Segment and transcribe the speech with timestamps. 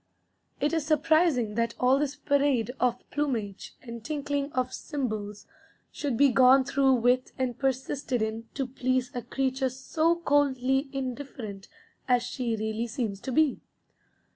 [0.59, 5.45] It is surprising that all this parade of plumage and tinkling of cymbals
[5.91, 11.67] should be gone through with and persisted in to please a creature so coldly indifferent
[12.07, 13.59] as she really seems to be.